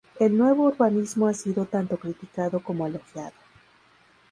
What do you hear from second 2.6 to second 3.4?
como elogiado.